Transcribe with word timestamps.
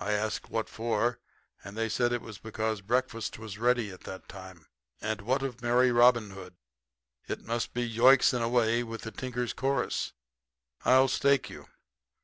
I 0.00 0.14
asked 0.14 0.50
what 0.50 0.68
for, 0.68 1.20
and 1.62 1.78
they 1.78 1.88
said 1.88 2.10
because 2.42 2.80
breakfast 2.80 3.38
was 3.38 3.56
ready 3.56 3.92
at 3.92 4.00
that 4.00 4.28
time. 4.28 4.66
And 5.00 5.20
what 5.20 5.42
of 5.44 5.62
merry 5.62 5.92
Robin 5.92 6.30
Hood? 6.30 6.56
It 7.28 7.42
must 7.44 7.72
be 7.72 7.88
Yoicks! 7.88 8.32
and 8.32 8.42
away 8.42 8.82
with 8.82 9.02
the 9.02 9.12
tinkers' 9.12 9.52
chorus. 9.52 10.12
I'll 10.84 11.06
stake 11.06 11.48
you. 11.50 11.68